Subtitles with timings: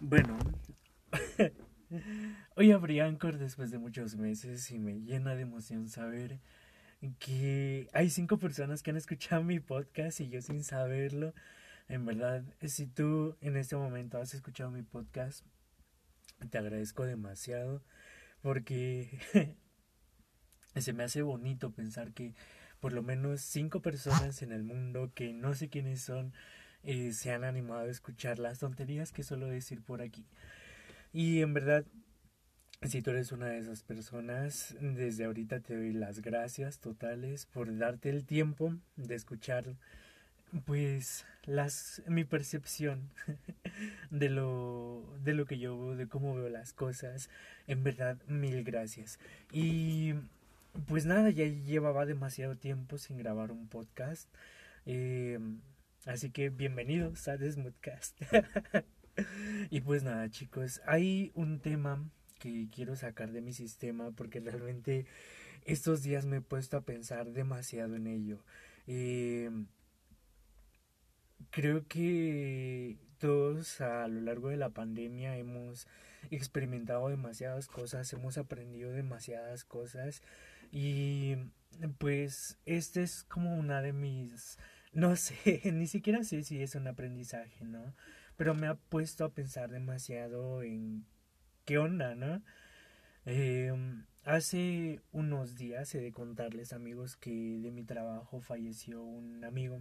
[0.00, 0.38] Bueno,
[2.56, 6.38] hoy abrí Anchor después de muchos meses y me llena de emoción saber
[7.18, 11.34] que hay cinco personas que han escuchado mi podcast y yo sin saberlo.
[11.88, 15.44] En verdad, si tú en este momento has escuchado mi podcast,
[16.48, 17.82] te agradezco demasiado
[18.40, 19.18] porque
[20.76, 22.34] se me hace bonito pensar que
[22.78, 26.32] por lo menos cinco personas en el mundo que no sé quiénes son
[26.84, 30.24] eh, se han animado a escuchar las tonterías que suelo decir por aquí.
[31.12, 31.84] Y en verdad,
[32.82, 37.76] si tú eres una de esas personas, desde ahorita te doy las gracias totales por
[37.76, 39.76] darte el tiempo de escuchar
[40.64, 43.10] pues las mi percepción
[44.10, 47.30] de lo de lo que yo de cómo veo las cosas.
[47.66, 49.18] En verdad mil gracias.
[49.52, 50.14] Y
[50.86, 54.28] pues nada ya llevaba demasiado tiempo sin grabar un podcast.
[54.86, 55.38] Eh,
[56.08, 58.18] Así que bienvenidos a Desmudcast.
[59.70, 62.02] y pues nada, chicos, hay un tema
[62.38, 65.04] que quiero sacar de mi sistema porque realmente
[65.66, 68.42] estos días me he puesto a pensar demasiado en ello.
[68.86, 69.50] Eh,
[71.50, 75.86] creo que todos a lo largo de la pandemia hemos
[76.30, 80.22] experimentado demasiadas cosas, hemos aprendido demasiadas cosas
[80.72, 81.36] y
[81.98, 84.56] pues este es como una de mis
[84.98, 87.94] no sé, ni siquiera sé si es un aprendizaje, ¿no?
[88.36, 91.06] Pero me ha puesto a pensar demasiado en
[91.64, 92.42] qué onda, ¿no?
[93.26, 99.80] Em, hace unos días he de contarles, amigos, que de mi trabajo falleció un amigo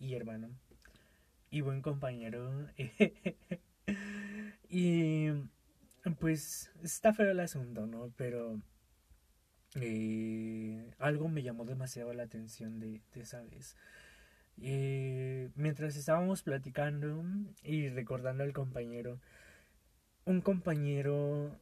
[0.00, 0.50] y hermano
[1.50, 2.68] y buen compañero.
[4.68, 5.28] y
[6.20, 8.12] pues está feo el asunto, ¿no?
[8.16, 8.60] Pero
[9.76, 13.76] eh, algo me llamó demasiado la atención de, de esa vez.
[14.56, 17.24] Y mientras estábamos platicando
[17.62, 19.20] y recordando al compañero,
[20.24, 21.58] un compañero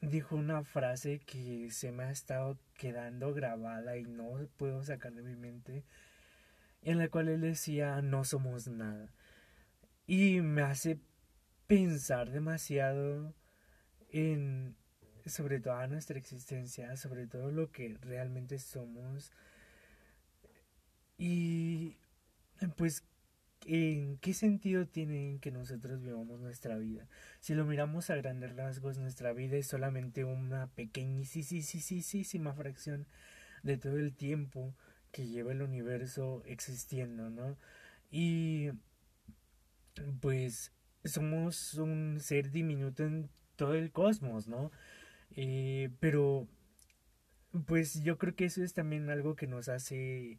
[0.00, 5.22] dijo una frase que se me ha estado quedando grabada y no puedo sacar de
[5.22, 5.84] mi mente,
[6.82, 9.08] en la cual él decía no somos nada.
[10.06, 10.98] Y me hace
[11.66, 13.34] pensar demasiado
[14.10, 14.76] en
[15.26, 19.32] sobre toda nuestra existencia, sobre todo lo que realmente somos.
[21.16, 21.96] Y
[22.68, 23.04] pues,
[23.66, 27.08] ¿en qué sentido tiene que nosotros vivamos nuestra vida?
[27.40, 33.06] Si lo miramos a grandes rasgos, nuestra vida es solamente una pequeñísima fracción
[33.62, 34.74] de todo el tiempo
[35.12, 37.56] que lleva el universo existiendo, ¿no?
[38.10, 38.70] Y
[40.20, 40.72] pues
[41.04, 44.70] somos un ser diminuto en todo el cosmos, ¿no?
[45.36, 46.48] Eh, pero
[47.66, 50.38] pues yo creo que eso es también algo que nos hace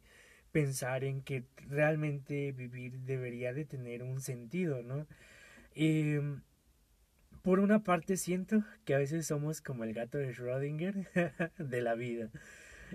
[0.54, 5.08] pensar en que realmente vivir debería de tener un sentido, ¿no?
[5.74, 6.42] Em,
[7.42, 10.94] por una parte siento que a veces somos como el gato de Schrödinger
[11.58, 12.30] de la vida.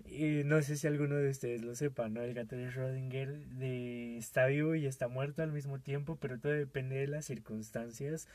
[0.08, 2.22] Y no sé si alguno de ustedes lo sepa, ¿no?
[2.22, 6.54] El gato de Schrödinger de, está vivo y está muerto al mismo tiempo, pero todo
[6.54, 8.30] depende de las circunstancias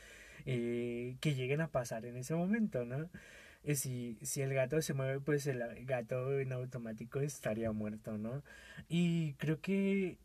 [0.45, 3.09] eh, que lleguen a pasar en ese momento, ¿no?
[3.73, 8.43] Si, si el gato se mueve, pues el gato en automático estaría muerto, ¿no?
[8.87, 10.19] Y creo que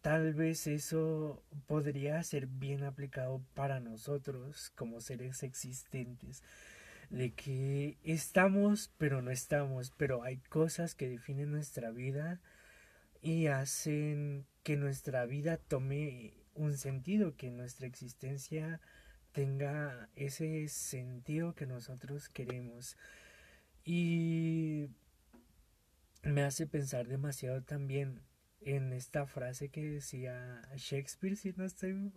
[0.00, 6.42] tal vez eso podría ser bien aplicado para nosotros como seres existentes
[7.10, 12.40] de que estamos pero no estamos, pero hay cosas que definen nuestra vida
[13.22, 18.80] y hacen que nuestra vida tome un sentido, que nuestra existencia
[19.38, 22.96] tenga ese sentido que nosotros queremos.
[23.84, 24.88] Y
[26.24, 28.20] me hace pensar demasiado también
[28.60, 32.12] en esta frase que decía Shakespeare, si no estoy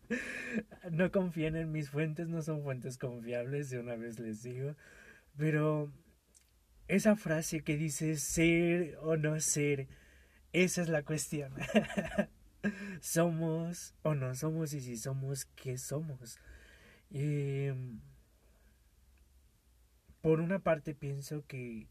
[0.90, 4.74] no confíen en mis fuentes, no son fuentes confiables, de una vez les digo.
[5.36, 5.92] Pero
[6.86, 9.86] esa frase que dice ser o no ser,
[10.54, 11.52] esa es la cuestión.
[13.00, 16.38] somos o no somos y si somos, ¿qué somos?
[17.10, 18.00] Em,
[20.20, 21.86] por una parte pienso que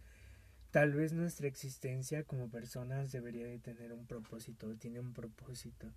[0.72, 5.92] tal vez nuestra existencia como personas debería de tener un propósito, tiene un propósito.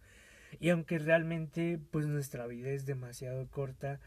[0.58, 4.00] Y aunque realmente pues nuestra vida es demasiado corta,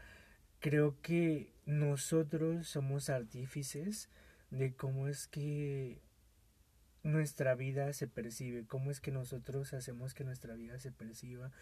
[0.60, 4.08] creo que nosotros somos artífices
[4.50, 6.00] de cómo es que
[7.04, 11.52] nuestra vida se percibe, cómo es que nosotros hacemos que nuestra vida se perciba.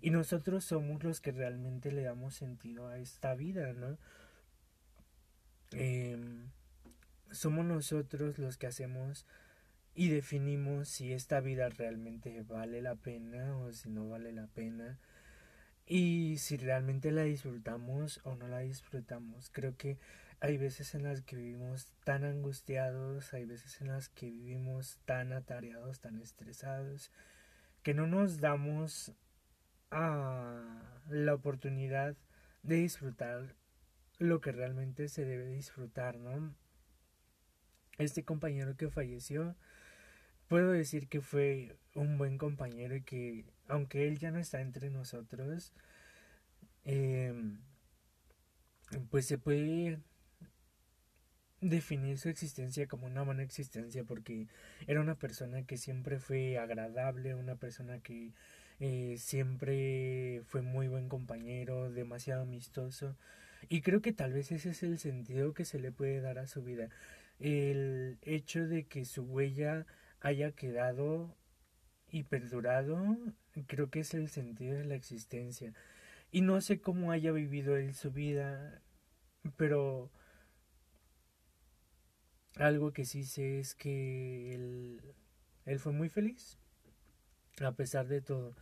[0.00, 3.98] Y nosotros somos los que realmente le damos sentido a esta vida, ¿no?
[5.72, 6.50] Em,
[7.30, 9.26] somos nosotros los que hacemos
[9.94, 14.98] y definimos si esta vida realmente vale la pena o si no vale la pena.
[15.86, 19.50] y si realmente la disfrutamos o no la disfrutamos.
[19.50, 19.98] Creo que
[20.42, 25.32] hay veces en las que vivimos tan angustiados, hay veces en las que vivimos tan
[25.32, 27.12] atareados, tan estresados,
[27.84, 29.12] que no nos damos
[29.92, 32.16] a la oportunidad
[32.64, 33.54] de disfrutar
[34.18, 36.52] lo que realmente se debe disfrutar, ¿no?
[37.98, 39.54] Este compañero que falleció,
[40.48, 44.90] puedo decir que fue un buen compañero y que aunque él ya no está entre
[44.90, 45.72] nosotros,
[46.84, 47.60] em,
[49.08, 50.02] pues se puede
[51.62, 54.48] definir su existencia como una buena existencia porque
[54.86, 58.32] era una persona que siempre fue agradable, una persona que
[58.80, 63.16] eh, siempre fue muy buen compañero, demasiado amistoso
[63.68, 66.46] y creo que tal vez ese es el sentido que se le puede dar a
[66.46, 66.88] su vida,
[67.38, 69.86] el hecho de que su huella
[70.20, 71.36] haya quedado
[72.10, 73.16] y perdurado,
[73.66, 75.72] creo que es el sentido de la existencia.
[76.30, 78.82] Y no sé cómo haya vivido él su vida,
[79.56, 80.10] pero
[82.56, 86.58] algo que sí sé es que él, fue muy feliz,
[87.60, 88.54] a pesar de todo,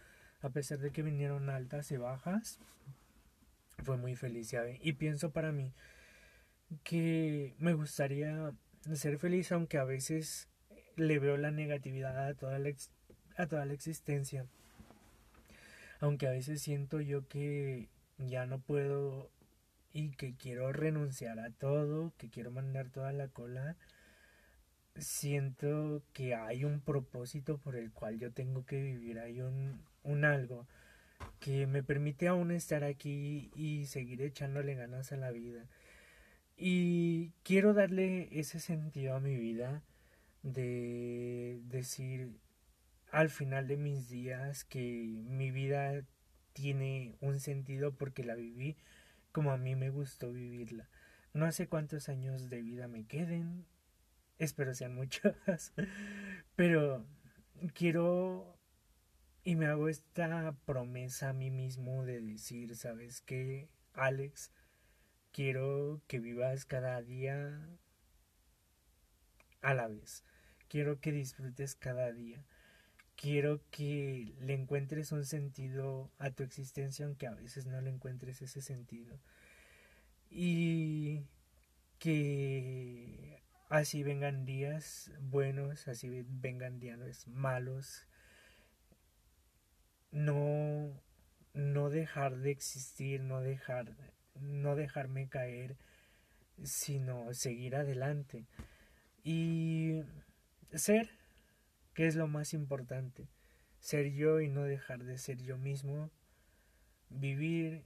[0.42, 2.58] a pesar de que vinieron altas y bajas,
[3.82, 5.72] fue muy feliz, Y pienso para mí
[6.84, 8.52] que me gustaría
[8.94, 10.48] ser feliz, aunque a veces
[10.96, 12.70] le veo la negatividad a toda la,
[13.36, 14.46] a toda la existencia.
[16.00, 17.88] Aunque a veces siento yo que
[18.18, 19.30] ya no puedo
[19.92, 23.76] y que quiero renunciar a todo, que quiero mandar toda la cola,
[24.96, 30.24] siento que hay un propósito por el cual yo tengo que vivir, hay un, un
[30.24, 30.66] algo
[31.40, 35.66] que me permite aún estar aquí y seguir echándole ganas a la vida.
[36.56, 39.82] Y quiero darle ese sentido a mi vida
[40.42, 42.32] de decir
[43.10, 46.04] al final de mis días que mi vida
[46.52, 48.76] tiene un sentido porque la viví
[49.32, 50.88] como a mí me gustó vivirla.
[51.32, 53.66] No sé cuántos años de vida me queden,
[54.38, 55.34] espero sean muchos,
[56.56, 57.06] pero
[57.74, 58.58] quiero
[59.42, 64.52] y me hago esta promesa a mí mismo de decir, ¿sabes qué, Alex?
[65.32, 67.68] Quiero que vivas cada día
[69.62, 70.24] a la vez.
[70.68, 72.44] Quiero que disfrutes cada día.
[73.20, 78.40] Quiero que le encuentres un sentido a tu existencia, aunque a veces no le encuentres
[78.40, 79.20] ese sentido.
[80.30, 81.20] Y
[81.98, 88.06] que así vengan días buenos, así vengan días malos.
[90.12, 90.90] No,
[91.52, 93.94] no dejar de existir, no dejar,
[94.40, 95.76] no dejarme caer,
[96.62, 98.46] sino seguir adelante.
[99.22, 100.04] Y
[100.72, 101.19] ser,
[102.00, 103.28] que es lo más importante,
[103.78, 106.10] ser yo y no dejar de ser yo mismo,
[107.10, 107.84] vivir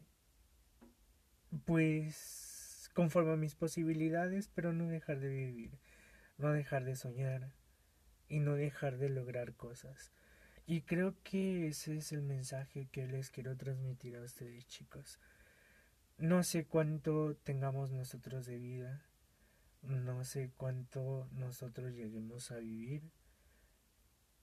[1.64, 5.81] pues conforme a mis posibilidades, pero no dejar de vivir,
[6.38, 7.50] no dejar de soñar
[8.28, 10.12] y no dejar de lograr cosas.
[10.64, 15.19] Y creo que ese es el mensaje que les quiero transmitir a ustedes chicos.
[16.19, 19.02] No sé cuánto tengamos nosotros de vida,
[19.82, 23.10] no sé cuánto nosotros lleguemos a vivir,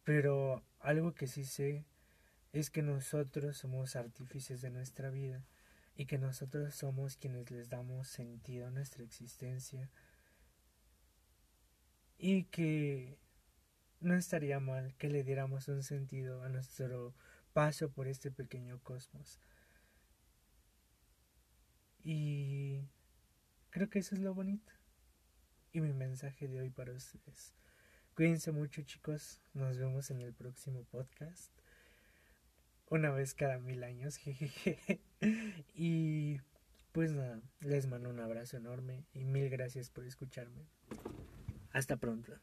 [0.03, 1.85] pero algo que sí sé
[2.53, 5.45] es que nosotros somos artífices de nuestra vida
[5.95, 9.89] y que nosotros somos quienes les damos sentido a nuestra existencia
[12.17, 13.17] y que
[13.99, 17.13] no estaría mal que le diéramos un sentido a nuestro
[17.53, 19.39] paso por este pequeño cosmos.
[22.03, 22.81] Y
[23.69, 24.71] creo que eso es lo bonito
[25.71, 27.53] y mi mensaje de hoy para ustedes.
[28.15, 31.51] Cuídense mucho chicos, nos vemos en el próximo podcast.
[32.89, 34.99] Una vez cada mil años, jejeje.
[35.73, 36.41] y
[36.91, 40.67] pues nada, les mando un abrazo enorme y mil gracias por escucharme.
[41.71, 42.33] Hasta pronto.